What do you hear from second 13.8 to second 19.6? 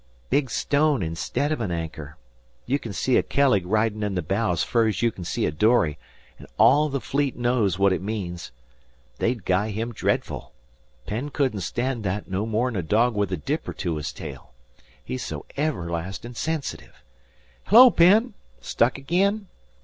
his tail. He's so everlastin' sensitive. Hello, Penn! Stuck again?